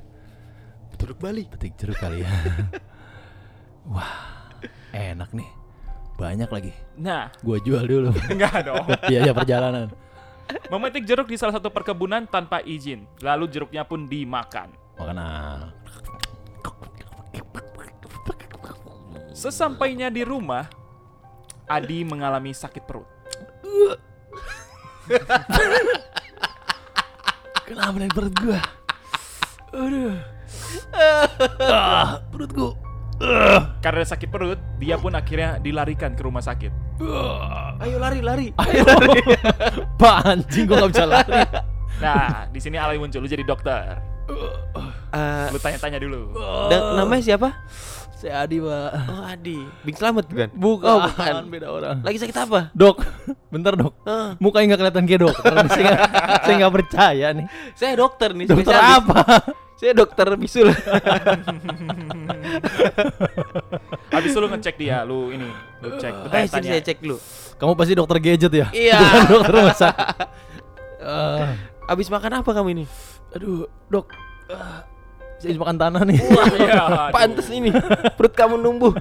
Jeruk 0.96 1.18
Bali. 1.20 1.44
Petik 1.48 1.76
jeruk 1.76 1.96
kali 2.00 2.24
ya. 2.24 2.30
Wah, 3.92 4.48
enak 4.92 5.30
nih. 5.36 5.48
Banyak 6.16 6.48
lagi. 6.48 6.72
Nah, 6.96 7.28
Gue 7.44 7.60
jual 7.60 7.84
dulu. 7.84 8.10
enggak 8.32 8.64
dong. 8.64 8.88
Iya, 9.12 9.30
ya 9.30 9.32
perjalanan. 9.36 9.92
Memetik 10.72 11.04
jeruk 11.04 11.28
di 11.28 11.36
salah 11.36 11.52
satu 11.58 11.68
perkebunan 11.68 12.24
tanpa 12.24 12.62
izin, 12.62 13.04
lalu 13.20 13.50
jeruknya 13.50 13.82
pun 13.84 14.08
dimakan. 14.08 14.72
Makan. 14.96 15.18
Sesampainya 19.36 20.08
di 20.08 20.24
rumah, 20.24 20.64
Adi 21.68 22.06
mengalami 22.06 22.56
sakit 22.56 22.82
perut. 22.88 23.04
Kenapa 27.68 27.96
nih 28.00 28.10
perut 28.14 28.34
gua? 28.40 28.60
Aduh. 29.74 30.16
ah, 31.74 32.22
perut 32.32 32.50
gua. 32.54 32.85
Karena 33.78 34.02
sakit 34.02 34.28
perut, 34.28 34.60
dia 34.76 34.94
pun 34.94 35.10
akhirnya 35.10 35.56
dilarikan 35.56 36.12
ke 36.12 36.20
rumah 36.20 36.40
sakit. 36.40 36.72
Ah. 36.98 37.76
Ayo 37.78 37.96
lari 37.96 38.20
lari. 38.28 38.48
Pak 39.96 40.16
anjing 40.22 40.64
gua 40.64 40.84
gak 40.84 40.90
bisa 40.92 41.04
lari. 41.04 41.32
Nah, 41.96 42.44
di 42.46 42.58
sini 42.58 42.76
Alay 42.76 42.96
muncul 42.96 43.18
lu 43.18 43.26
jadi 43.26 43.40
dokter. 43.40 43.96
Eh, 45.08 45.46
Lu 45.48 45.56
tanya-tanya 45.56 45.96
dulu. 45.96 46.34
dan 46.66 46.80
namanya 46.94 47.22
siapa? 47.24 47.56
Saya 48.12 48.42
Adi, 48.42 48.56
Pak. 48.58 48.90
Oh 49.06 49.22
Adi. 49.22 49.60
Bing 49.80 49.92
Slamet 49.94 50.24
kan? 50.26 50.48
Bukan, 50.50 50.88
Oh, 50.88 50.98
bukan. 51.04 51.32
beda 51.46 51.68
orang. 51.68 51.96
Lagi 52.00 52.16
sakit 52.16 52.32
apa? 52.34 52.72
Dok, 52.72 52.96
bentar 53.50 53.72
dok. 53.72 53.92
Eh, 54.02 54.28
Mukanya 54.36 54.64
nggak 54.66 54.80
kelihatan 54.82 55.04
kayak 55.04 55.22
dokter. 55.22 55.52
saya 56.42 56.54
nggak 56.58 56.74
percaya 56.74 57.26
nih. 57.32 57.46
saya 57.72 57.92
dokter 57.94 58.32
nih. 58.32 58.46
Dokter 58.46 58.72
spesialis. 58.72 58.96
apa? 58.98 59.20
Saya 59.76 59.92
dokter 59.92 60.24
bisul. 60.34 60.72
Habis 64.08 64.30
itu 64.32 64.38
lu 64.40 64.48
ngecek 64.48 64.74
dia, 64.80 65.04
lu 65.04 65.28
ini, 65.28 65.48
lu 65.84 66.00
cek, 66.00 66.12
lu 66.16 66.26
Eh, 66.32 66.48
sini 66.48 66.66
saya 66.66 66.82
cek 66.82 66.98
dulu. 67.04 67.16
Kamu 67.56 67.72
pasti 67.76 67.92
dokter 67.92 68.16
gadget 68.16 68.52
ya? 68.52 68.66
Iya. 68.72 68.96
Bukan 69.04 69.22
dokter 69.28 69.52
rumah 69.52 69.76
sakit. 69.76 70.06
Eh, 70.96 71.44
Abis 71.86 72.08
makan 72.10 72.42
apa 72.42 72.50
kamu 72.50 72.68
ini? 72.72 72.84
aduh, 73.30 73.68
dok. 73.92 74.08
Eh, 74.48 74.78
saya 75.36 75.48
habis 75.52 75.60
makan 75.60 75.76
tanah 75.76 76.02
nih. 76.08 76.18
Iya, 76.56 76.80
aduh. 76.80 77.12
Pantes 77.12 77.48
ini. 77.52 77.68
Perut 78.16 78.32
kamu 78.32 78.56
numbuh. 78.56 78.96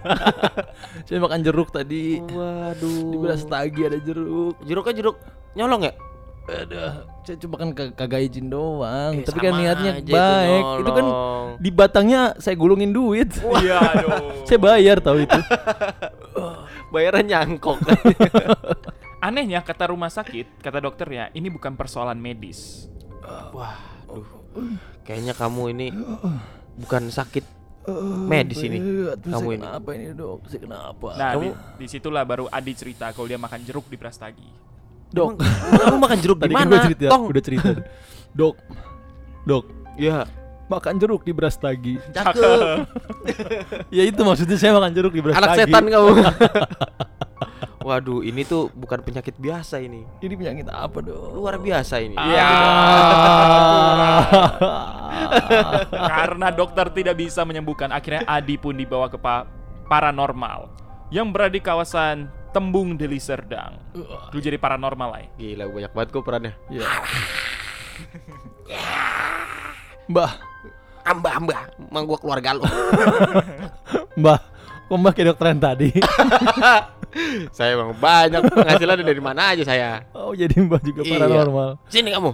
saya 1.07 1.23
makan 1.23 1.39
jeruk 1.39 1.71
tadi. 1.71 2.19
Waduh. 2.19 3.15
Di 3.15 3.17
belas 3.17 3.47
tagi 3.47 3.87
ada 3.87 3.95
jeruk. 3.95 4.59
Jeruknya 4.67 4.93
jeruk 4.93 5.15
nyolong 5.55 5.87
ya? 5.87 5.93
Aduh, 6.45 6.93
saya 7.25 7.37
cuma 7.41 7.57
kan 7.57 7.73
kag- 7.73 7.97
kagak 7.97 8.21
izin 8.23 8.47
doang. 8.47 9.17
Eh, 9.17 9.25
Tapi 9.25 9.39
kan 9.39 9.53
niatnya 9.57 9.91
aja 9.97 10.01
itu 10.03 10.13
baik. 10.13 10.63
Itu, 10.77 10.91
kan 10.91 11.07
di 11.57 11.69
batangnya 11.73 12.21
saya 12.37 12.53
gulungin 12.53 12.93
duit. 12.93 13.33
Iya, 13.41 13.81
aduh. 13.81 14.19
saya 14.47 14.59
bayar 14.61 15.01
tahu 15.01 15.25
itu. 15.25 15.39
Bayaran 16.93 17.25
nyangkok. 17.25 17.81
Anehnya 19.25 19.65
kata 19.65 19.89
rumah 19.89 20.07
sakit, 20.07 20.61
kata 20.61 20.77
dokter 20.77 21.09
ya, 21.09 21.25
ini 21.33 21.49
bukan 21.49 21.73
persoalan 21.73 22.15
medis. 22.15 22.85
Wah, 23.49 23.81
aduh. 24.05 24.45
Kayaknya 25.01 25.33
kamu 25.33 25.63
ini 25.73 25.87
bukan 26.77 27.09
sakit 27.09 27.41
medis 28.23 28.61
ini. 28.61 28.77
Aduh, 28.77 29.17
Kamu 29.17 29.49
ini. 29.51 29.65
Kenapa 29.65 29.89
ini 29.91 30.05
dok? 30.13 30.45
Saya 30.45 30.61
kenapa? 30.61 31.07
Nah, 31.17 31.31
Kamu- 31.33 31.41
di, 31.41 31.49
di 31.81 31.87
situlah 31.89 32.21
baru 32.21 32.45
Adi 32.47 32.73
cerita 32.73 33.09
kalau 33.11 33.25
dia 33.25 33.41
makan 33.41 33.65
jeruk 33.65 33.89
di 33.89 33.97
Brastagi. 33.97 34.49
Dok. 35.15 35.39
Emang 35.39 35.79
kamu 35.81 35.99
makan 36.05 36.17
jeruk 36.19 36.37
di 36.37 36.43
Tadi 36.43 36.53
kan 36.53 36.59
mana? 36.59 36.69
gue 36.69 36.79
cerita, 36.85 37.05
Tong. 37.07 37.23
udah 37.25 37.41
cerita. 37.41 37.69
dok, 38.31 38.55
dok, 39.43 39.65
Ya. 39.95 40.27
makan 40.65 40.93
jeruk 40.97 41.21
di 41.21 41.31
Brastagi. 41.31 41.95
Cakep. 42.11 42.35
ya 43.95 44.03
itu 44.03 44.19
maksudnya 44.19 44.57
saya 44.57 44.73
makan 44.73 44.91
jeruk 44.91 45.13
di 45.13 45.21
Brastagi. 45.21 45.39
Anak 45.39 45.55
setan 45.55 45.85
kamu. 45.85 46.09
Waduh, 47.85 48.25
ini 48.25 48.41
tuh 48.41 48.73
bukan 48.73 48.97
penyakit 48.99 49.37
biasa 49.37 49.77
ini. 49.77 50.09
Ini 50.17 50.33
penyakit 50.33 50.65
apa 50.67 50.97
dok? 50.99 51.37
Luar 51.37 51.61
biasa 51.61 52.01
ini. 52.01 52.17
Iya. 52.17 52.49
Ah. 52.49 54.21
Karena 55.93 56.49
dokter 56.49 56.89
tidak 56.91 57.15
bisa 57.15 57.45
menyembuhkan, 57.45 57.93
akhirnya 57.93 58.25
Adi 58.25 58.57
pun 58.57 58.73
dibawa 58.73 59.05
ke 59.05 59.15
pa- 59.15 59.45
paranormal 59.85 60.65
yang 61.07 61.29
berada 61.29 61.53
di 61.53 61.61
kawasan 61.61 62.25
Tembung 62.55 62.95
Deli 62.95 63.19
Serdang. 63.19 63.75
Lu 64.31 64.39
jadi 64.39 64.55
paranormal 64.55 65.09
lah 65.11 65.19
ya. 65.19 65.29
Gila, 65.35 65.67
banyak 65.67 65.91
banget 65.91 66.09
kok 66.15 66.23
perannya. 66.23 66.55
Ya. 66.71 66.87
Mbah, 70.07 70.31
Ambah, 71.05 71.37
ambah, 71.37 71.59
emang 71.77 72.03
gua 72.09 72.17
keluarga 72.17 72.57
lo. 72.57 72.65
mbah, 74.19 74.41
kok 74.89 74.97
mbah 74.97 75.13
kayak 75.13 75.37
dokter 75.37 75.53
yang 75.53 75.61
tadi? 75.61 75.89
saya 77.55 77.77
emang 77.77 77.93
banyak 77.93 78.41
penghasilan 78.41 79.05
dari 79.05 79.21
mana 79.21 79.53
aja 79.53 79.61
saya. 79.61 80.01
Oh 80.17 80.33
jadi 80.33 80.57
mbah 80.65 80.81
juga 80.81 81.05
Iya. 81.05 81.11
paranormal. 81.21 81.69
Sini 81.93 82.09
kamu. 82.09 82.31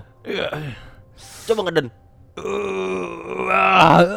Coba 1.52 1.62
ngeden. 1.68 1.92
Berubah. 2.32 4.08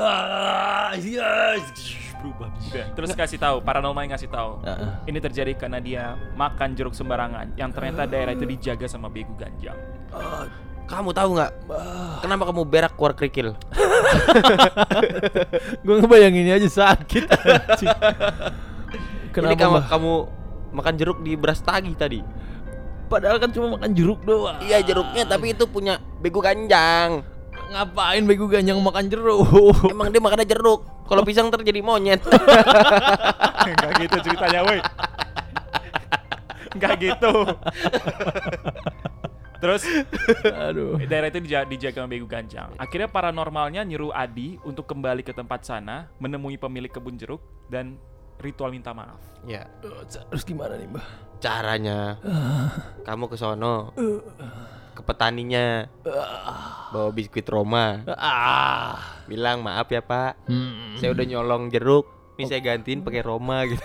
Udah, 2.74 2.86
Terus 2.98 3.10
kasih 3.14 3.38
tahu, 3.38 3.62
paranormal 3.62 4.02
yang 4.02 4.12
ngasih 4.18 4.30
tahu. 4.30 4.58
Heeh. 4.66 4.90
Ini 5.06 5.18
terjadi 5.22 5.52
karena 5.54 5.78
dia 5.78 6.18
makan 6.34 6.74
jeruk 6.74 6.94
sembarangan 6.94 7.54
yang 7.54 7.70
ternyata 7.70 8.10
daerah 8.10 8.34
itu 8.34 8.42
dijaga 8.42 8.90
sama 8.90 9.06
begu 9.06 9.30
ganjang. 9.38 9.78
Kamu 10.84 11.16
tahu 11.16 11.28
nggak? 11.38 11.52
Kenapa 12.20 12.42
kamu 12.50 12.62
berak 12.68 12.92
keluar 12.98 13.14
kerikil? 13.16 13.56
Gue 15.84 15.94
ngebayanginnya 16.02 16.60
aja 16.60 16.68
sakit. 16.68 17.24
anjing. 17.24 17.88
Ini 17.88 19.32
Kenapa 19.32 19.56
kamu, 19.56 19.76
kamu 19.88 20.12
makan 20.74 20.94
jeruk 21.00 21.18
di 21.24 21.32
beras 21.40 21.64
tagi 21.64 21.94
tadi. 21.96 22.20
Padahal 23.08 23.38
kan 23.40 23.50
cuma 23.52 23.78
makan 23.78 23.90
jeruk 23.96 24.20
doang. 24.28 24.58
Iya 24.60 24.84
jeruknya, 24.84 25.24
tapi 25.24 25.56
itu 25.56 25.64
punya 25.68 25.98
bego 26.20 26.44
ganjang. 26.44 27.24
Ngapain 27.66 28.22
bego 28.24 28.46
ganjang 28.46 28.78
makan 28.78 29.04
jeruk? 29.08 29.44
Emang 29.86 30.08
dia 30.08 30.18
makannya 30.18 30.44
jeruk. 30.44 30.80
Kalau 31.04 31.20
pisang 31.22 31.48
terjadi 31.48 31.80
monyet. 31.80 32.20
Enggak 33.64 33.90
gitu 33.98 34.16
ceritanya, 34.22 34.60
woi. 34.62 34.78
Enggak 36.72 36.92
gitu. 36.98 37.32
Terus 39.64 39.80
Aduh. 40.44 41.00
daerah 41.00 41.26
itu 41.26 41.40
dija- 41.40 41.64
dijaga 41.64 41.98
sama 41.98 42.06
begu 42.06 42.24
ganjang. 42.24 42.68
Akhirnya 42.76 43.08
paranormalnya 43.08 43.80
nyuruh 43.82 44.12
Adi 44.12 44.54
untuk 44.60 44.84
kembali 44.84 45.20
ke 45.20 45.32
tempat 45.32 45.64
sana, 45.64 46.08
menemui 46.18 46.54
pemilik 46.54 46.88
kebun 46.88 47.16
jeruk 47.16 47.40
dan 47.66 47.96
ritual 48.36 48.68
minta 48.68 48.92
maaf. 48.92 49.16
ya, 49.42 49.64
Terus 50.28 50.42
gimana 50.42 50.76
nih 50.76 50.86
mbah? 50.86 51.06
caranya 51.34 52.16
kamu 53.04 53.28
ke 53.28 53.36
sono 53.36 53.92
ke 54.94 55.02
petaninya 55.02 55.90
bawa 56.88 57.10
biskuit 57.10 57.44
Roma 57.44 58.06
Ah. 58.08 59.20
bilang 59.24 59.60
maaf 59.60 59.86
ya 59.86 59.98
pak 59.98 60.38
Hmm. 60.44 60.94
saya 60.96 61.10
udah 61.10 61.24
nyolong 61.24 61.68
jeruk 61.68 62.06
ini 62.34 62.46
saya 62.46 62.60
gantiin 62.60 63.00
pakai 63.00 63.20
Roma 63.20 63.62
gitu 63.64 63.82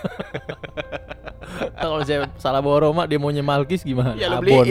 kalau 1.76 2.00
saya 2.00 2.30
salah 2.36 2.58
bawa 2.58 2.78
Roma 2.84 3.02
dia 3.04 3.16
maunya 3.16 3.40
Malkis 3.40 3.82
gimana? 3.82 4.14
ya 4.14 4.30
Abon. 4.32 4.66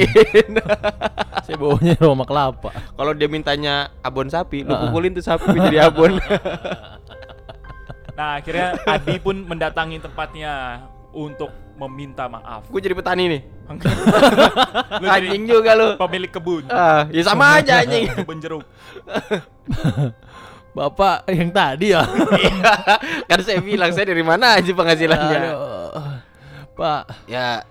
saya 1.46 1.56
bawanya 1.56 1.96
Roma 1.98 2.24
kelapa. 2.24 2.70
kalau 2.92 3.12
dia 3.12 3.26
mintanya 3.26 3.74
abon 4.00 4.28
sapi 4.28 4.62
lu 4.62 4.72
pukulin 4.72 5.12
tuh 5.12 5.22
sapi 5.22 5.52
jadi 5.52 5.86
abon 5.86 6.16
Nah, 8.12 8.36
akhirnya 8.36 8.76
Adi 8.84 9.16
pun 9.16 9.48
mendatangi 9.48 9.96
tempatnya 9.98 10.84
untuk 11.10 11.48
meminta 11.78 12.28
maaf. 12.28 12.68
gue 12.68 12.76
jadi 12.78 12.92
petani 12.92 13.24
nih 13.30 13.42
Lu 15.02 15.06
anjing 15.06 15.44
juga 15.46 15.72
lu 15.74 15.88
pemilik 15.96 16.28
kebun. 16.28 16.66
ah 16.68 17.06
ya 17.08 17.22
sama 17.22 17.58
aja 17.58 17.82
anjing 17.82 18.10
Kebun 18.18 18.38
jeruk. 18.38 18.66
Bapak 20.70 21.26
yang 21.28 21.50
tadi 21.50 21.92
ya. 21.92 22.06
Iya, 22.06 22.72
kan 23.26 23.40
saya 23.42 23.60
bilang 23.60 23.90
saya 23.90 24.06
dari 24.08 24.22
mana 24.22 24.56
aja 24.56 24.70
penghasilannya 24.70 25.40
Aduh. 25.44 25.90
Pak, 26.74 27.02
ya 27.26 27.66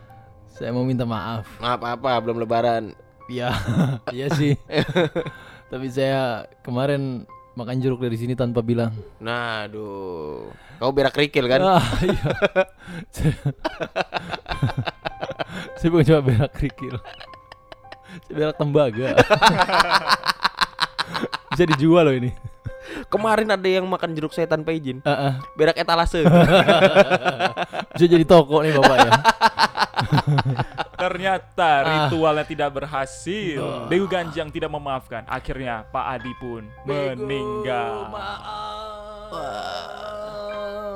saya 0.50 0.70
mau 0.70 0.82
minta 0.82 1.02
maaf. 1.02 1.46
maaf 1.56 1.78
apa 1.80 2.10
belum 2.18 2.38
lebaran 2.38 2.92
Iya, 3.26 3.52
iya 4.10 4.26
sih. 4.30 4.56
Tapi 5.68 5.86
saya 5.88 6.42
kemarin 6.60 7.22
makan 7.52 7.76
jeruk 7.78 7.98
dari 7.98 8.14
sini 8.14 8.32
tanpa 8.32 8.62
bilang. 8.62 8.94
nah 9.18 9.62
aduh 9.62 10.46
kau 10.78 10.94
berak 10.94 11.10
kerikil 11.12 11.44
kan 11.44 11.58
Ah, 11.60 11.82
iya. 12.02 12.30
Saya, 15.78 15.88
bukan 15.88 16.04
cuma 16.04 16.20
berak 16.22 16.50
kerikil. 16.54 16.94
Saya 18.26 18.34
berak 18.34 18.56
tembaga. 18.56 19.08
Bisa 21.52 21.64
dijual 21.64 22.04
loh 22.04 22.14
ini. 22.14 22.30
Kemarin 23.08 23.52
ada 23.52 23.68
yang 23.68 23.84
makan 23.84 24.16
jeruk 24.16 24.32
saya 24.32 24.48
tanpa 24.48 24.72
izin. 24.72 25.04
Ah, 25.04 25.12
ah. 25.12 25.32
Berak 25.54 25.76
etalase. 25.76 26.24
Bisa 27.94 28.04
jadi 28.06 28.24
toko 28.24 28.64
nih 28.64 28.72
bapak 28.72 28.96
ya. 28.96 29.12
Ternyata 31.02 31.70
Ah. 31.84 31.88
ritualnya 32.08 32.44
tidak 32.48 32.70
berhasil. 32.74 33.86
Begu 33.86 34.08
Ganjang 34.08 34.48
tidak 34.48 34.72
memaafkan. 34.72 35.28
Akhirnya 35.28 35.84
Pak 35.88 36.04
Adi 36.16 36.32
pun 36.40 36.64
meninggal. 36.88 38.08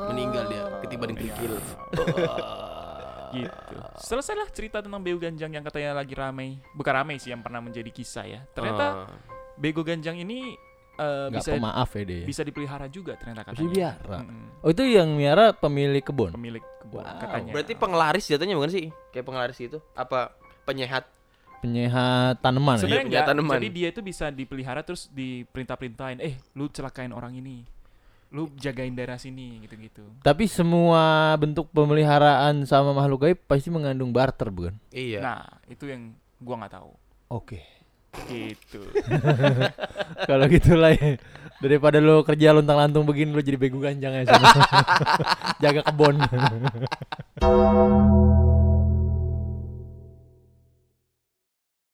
Meninggal 0.09 0.45
dia 0.49 0.65
ketiban 0.81 1.13
kerikil. 1.13 1.61
Gitu. 3.35 3.75
Selesailah 3.99 4.49
cerita 4.49 4.79
tentang 4.79 5.01
Begu 5.01 5.17
Ganjang 5.17 5.51
yang 5.51 5.63
katanya 5.63 5.95
lagi 5.95 6.13
ramai. 6.13 6.61
Bukan 6.73 6.93
ramai 6.93 7.17
sih 7.17 7.29
yang 7.29 7.41
pernah 7.41 7.59
menjadi 7.59 7.89
kisah 7.89 8.25
ya. 8.25 8.41
Ternyata 8.49 8.85
Ah. 9.05 9.07
Bego 9.55 9.81
Ganjang 9.81 10.17
ini 10.17 10.53
eh, 10.93 11.27
Nggak 11.29 11.41
bisa 11.41 11.51
pemaaf 11.53 11.91
ya 11.91 12.05
dia. 12.05 12.23
bisa 12.23 12.43
dipelihara 12.43 12.85
juga 12.87 13.17
ternyata 13.17 13.43
Bisa 13.43 13.51
katanya. 13.55 13.65
dipelihara? 13.67 14.19
Mm-mm. 14.21 14.45
Oh 14.61 14.71
itu 14.71 14.83
yang 14.85 15.09
miara 15.11 15.47
pemilik 15.51 16.01
kebun. 16.01 16.31
Pemilik 16.31 16.61
kebun 16.79 17.01
Wow. 17.01 17.17
katanya. 17.19 17.51
Berarti 17.51 17.73
penglaris 17.75 18.25
jatuhnya 18.27 18.55
bukan 18.55 18.71
sih? 18.71 18.87
Kayak 19.09 19.25
penglaris 19.25 19.57
gitu? 19.57 19.81
Apa 19.93 20.37
penyehat? 20.63 21.09
Penyehat 21.59 22.39
tanaman 22.39 22.75
ya. 22.75 22.81
Sebenarnya 22.81 23.05
punya 23.05 23.13
enggak. 23.15 23.31
tanaman. 23.31 23.55
Jadi 23.57 23.69
dia 23.71 23.89
itu 23.89 24.01
bisa 24.01 24.27
dipelihara 24.29 24.83
terus 24.83 25.07
diperintah-perintahin, 25.09 26.19
"Eh, 26.19 26.35
lu 26.53 26.67
celakain 26.67 27.11
orang 27.11 27.33
ini." 27.33 27.63
Lu 28.33 28.49
jagain 28.57 28.97
daerah 28.97 29.21
sini 29.21 29.61
gitu-gitu. 29.63 30.03
Tapi 30.25 30.49
semua 30.49 31.37
bentuk 31.37 31.69
pemeliharaan 31.71 32.65
sama 32.65 32.97
makhluk 32.97 33.29
gaib 33.29 33.39
pasti 33.45 33.69
mengandung 33.69 34.09
barter, 34.09 34.49
bukan? 34.49 34.75
Iya. 34.89 35.21
Nah, 35.21 35.45
itu 35.69 35.93
yang 35.93 36.17
gua 36.41 36.65
nggak 36.65 36.81
tahu. 36.81 36.91
Oke. 37.29 37.61
Gitu. 38.29 38.81
Kalau 40.29 40.45
gitu 40.49 40.77
lah 40.77 40.93
ya. 40.97 41.17
Daripada 41.63 42.03
lo 42.03 42.27
kerja 42.27 42.57
lontang 42.57 42.81
lantung 42.81 43.07
begini 43.07 43.33
lo 43.33 43.41
jadi 43.41 43.59
bego 43.61 43.79
ganjang 43.79 44.13
ya 44.13 44.25
sana. 44.27 44.49
Jaga 45.63 45.81
kebon. 45.87 46.19